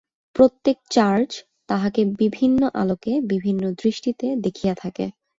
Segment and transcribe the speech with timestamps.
[0.35, 1.31] প্রত্যেক চার্চ
[1.69, 5.05] তাঁহাকে বিভিন্ন আলোকে বিভিন্ন দৃষ্টিতে দেখিয়া থাকে।